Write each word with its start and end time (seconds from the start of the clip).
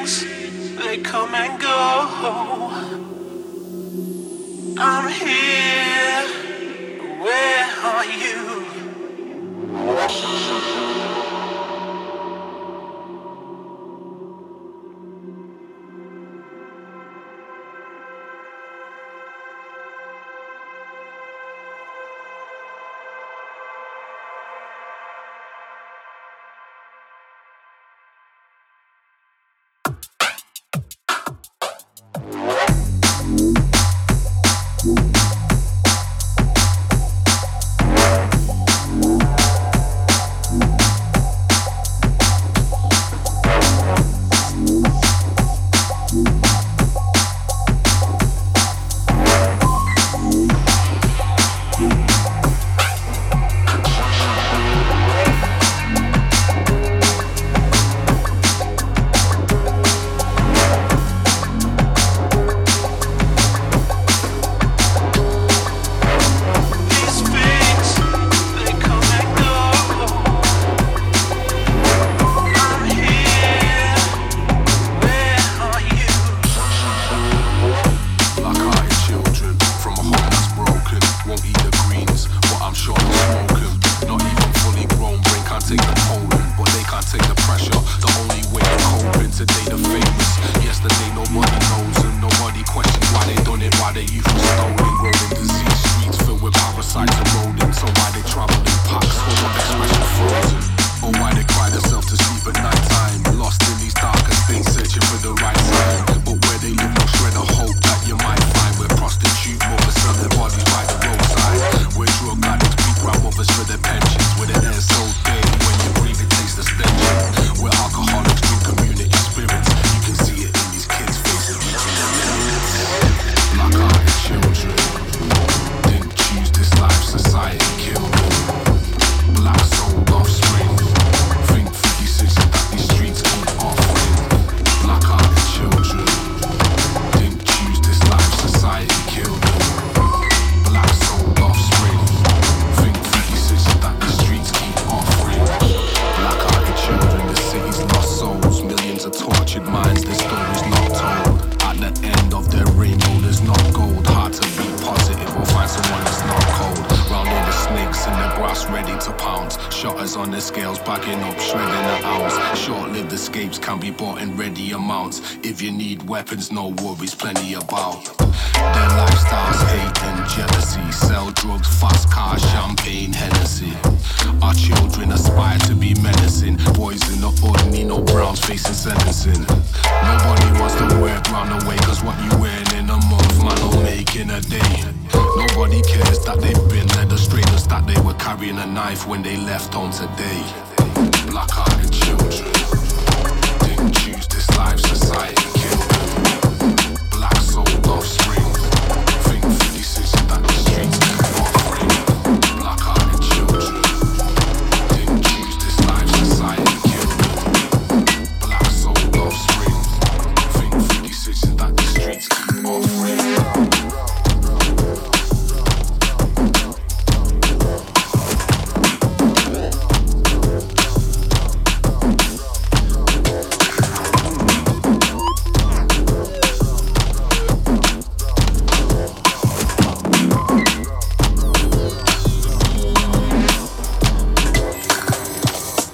breaks, 0.00 0.24
they 0.76 0.98
come 0.98 1.34
and 1.34 1.60
go. 1.60 2.70
I'm 4.78 5.12
here. 5.12 5.59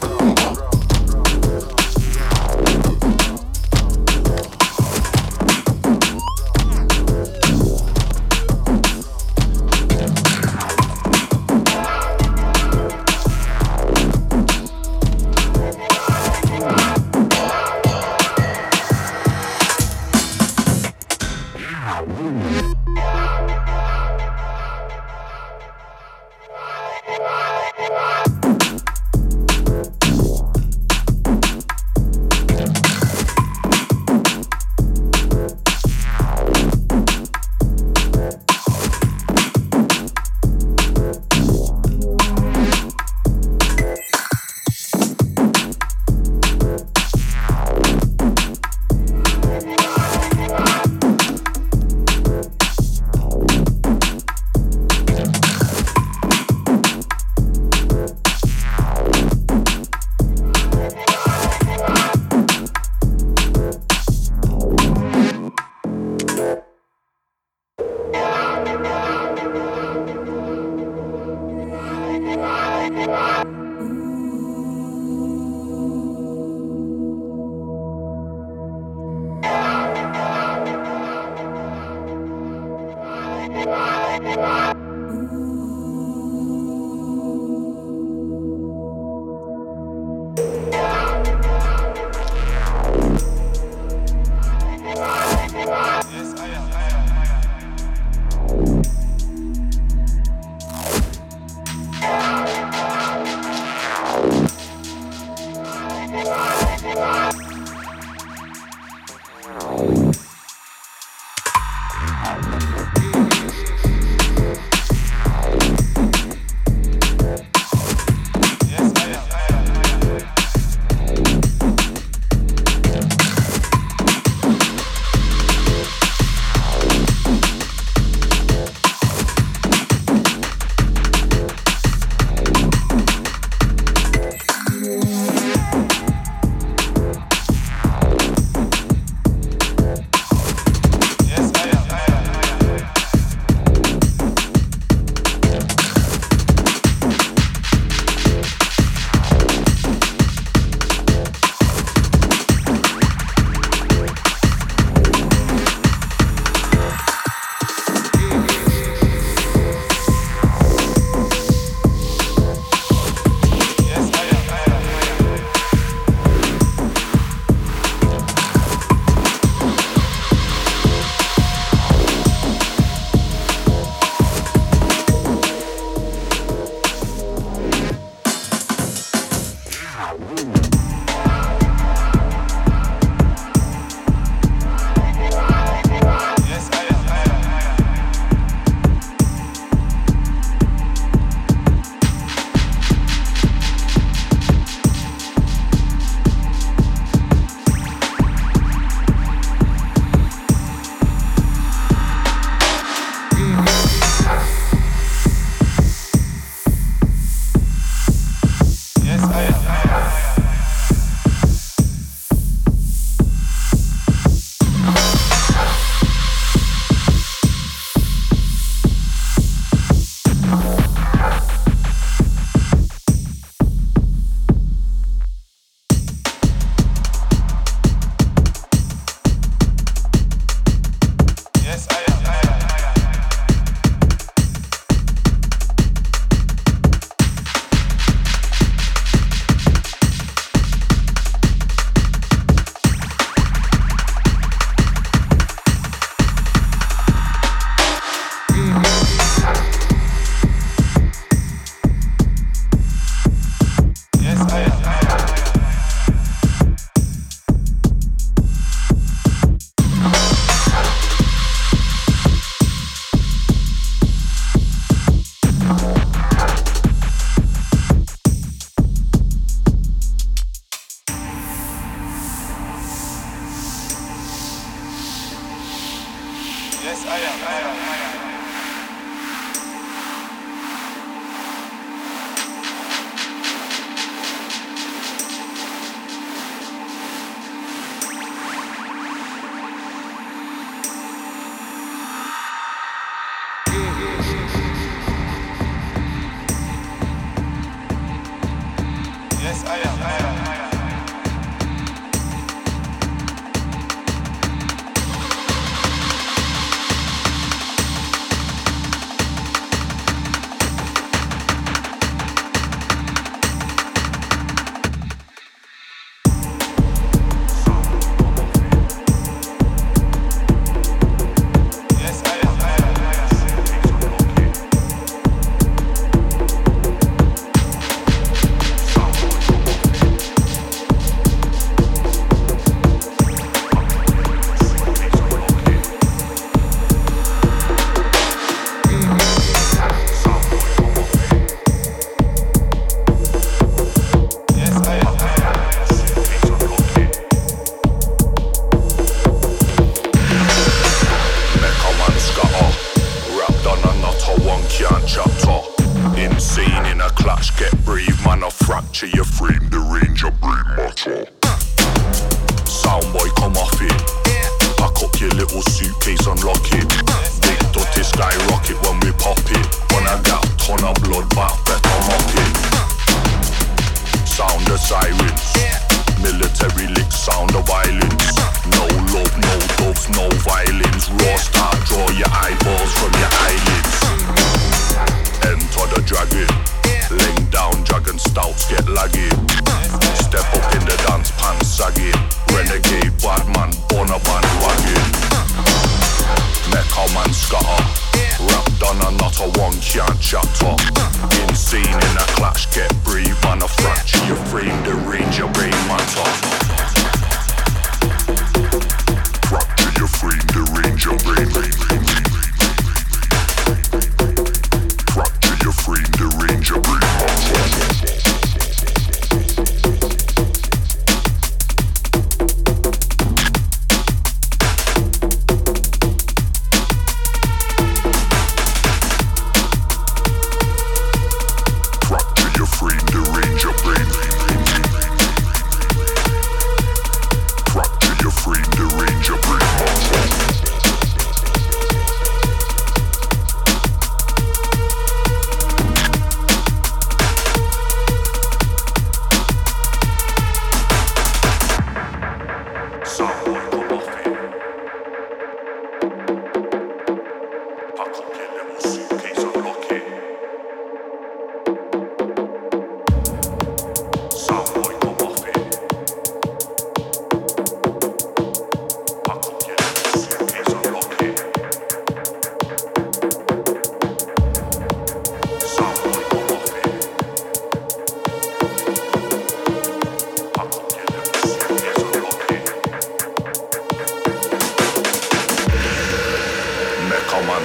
Let's 0.02 0.20
go. 0.20 0.35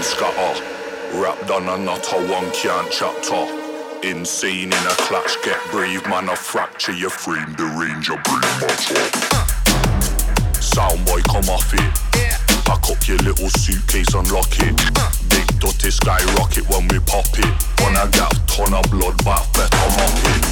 and 0.02 0.06
scatter. 0.06 0.54
Wrapped 1.14 1.50
on 1.52 1.68
a 1.68 1.78
nutter, 1.78 2.18
one 2.28 2.50
can't 2.52 2.92
chapter. 2.92 3.46
Insane 4.04 4.74
in 4.74 4.74
a 4.74 4.96
clutch, 5.06 5.38
get 5.44 5.60
brave, 5.70 6.04
man. 6.08 6.30
I 6.30 6.36
fracture 6.36 6.94
your 6.94 7.10
frame, 7.10 7.54
derange 7.56 8.08
your 8.08 8.22
brain, 8.24 8.42
mutter. 8.62 8.96
Soundboy, 10.58 11.24
come 11.26 11.50
off 11.50 11.74
it. 11.74 11.94
Pack 12.66 12.90
up 12.90 13.08
your 13.08 13.18
little 13.20 13.50
suitcase, 13.50 14.14
unlock 14.14 14.54
it. 14.60 14.76
Big 15.30 15.48
dirty 15.60 15.92
skyrocket 15.92 16.68
when 16.70 16.88
we 16.88 17.00
pop 17.00 17.28
it. 17.38 17.54
On 17.86 17.96
a 17.96 18.10
ton 18.48 18.74
of 18.74 18.90
blood, 18.90 19.18
but 19.24 19.46
better 19.54 19.90
mop 19.98 20.18
it. 20.34 20.44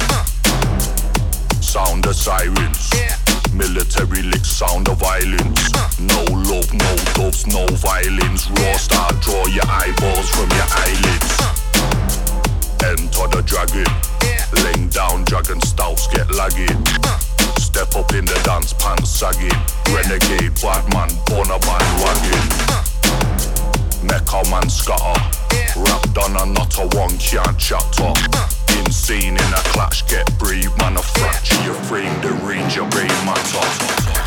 Sound 1.62 2.04
the 2.04 2.12
sirens. 2.12 3.29
Military 3.54 4.22
lick 4.22 4.44
sound 4.44 4.88
of 4.88 4.98
violence. 4.98 5.72
No 5.98 6.22
love, 6.30 6.72
no 6.72 6.96
doves, 7.14 7.46
no 7.46 7.66
violence. 7.76 8.48
Raw 8.50 8.76
star, 8.76 9.12
draw 9.20 9.46
your 9.46 9.66
eyeballs 9.66 10.28
from 10.30 10.48
your 10.50 10.68
eyelids. 10.70 11.30
Enter 12.82 13.26
the 13.28 13.42
dragon. 13.44 13.90
Laying 14.64 14.88
down 14.88 15.24
dragon 15.24 15.60
stouts, 15.60 16.06
get 16.08 16.30
lagging. 16.34 16.84
Step 17.58 17.94
up 17.96 18.12
in 18.14 18.24
the 18.24 18.40
dance, 18.44 18.72
pants 18.74 19.10
sagging. 19.10 19.60
Renegade, 19.92 20.54
bad 20.62 20.86
man, 20.94 21.10
born 21.26 21.50
a 21.50 21.58
bandwagon. 21.58 22.90
Mecha 24.06 24.50
man 24.50 24.68
scatter. 24.70 25.20
Rap 25.76 26.02
done 26.14 26.36
and 26.36 26.54
not 26.54 26.76
a 26.78 26.86
one 26.96 27.16
can't 27.18 28.59
insane 28.84 29.36
in 29.36 29.52
a 29.52 29.62
clash, 29.72 30.06
get 30.06 30.26
brave, 30.38 30.76
man, 30.78 30.96
I 30.96 31.02
fracture 31.02 31.62
your 31.64 31.74
frame 31.74 32.20
to 32.22 32.32
reach 32.46 32.76
your 32.76 32.88
brain, 32.90 33.08
my 33.24 33.34
top. 33.34 34.19